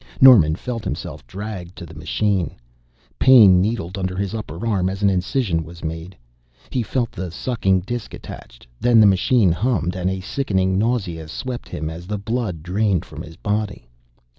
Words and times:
Norman 0.19 0.55
felt 0.55 0.83
himself 0.83 1.27
dragged 1.27 1.75
to 1.75 1.85
the 1.85 1.93
machine. 1.93 2.55
Pain 3.19 3.61
needled 3.61 3.95
his 4.17 4.33
upper 4.33 4.65
arm 4.65 4.89
as 4.89 5.03
an 5.03 5.11
incision 5.11 5.63
was 5.63 5.83
made. 5.83 6.17
He 6.71 6.81
felt 6.81 7.11
the 7.11 7.29
sucking 7.29 7.81
disk 7.81 8.15
attached; 8.15 8.65
then 8.79 8.99
the 8.99 9.05
machine 9.05 9.51
hummed, 9.51 9.95
and 9.95 10.09
a 10.09 10.19
sickening 10.19 10.75
nausea 10.79 11.27
swept 11.27 11.69
him 11.69 11.87
as 11.87 12.07
the 12.07 12.17
blood 12.17 12.63
drained 12.63 13.05
from 13.05 13.21
his 13.21 13.35
body. 13.37 13.87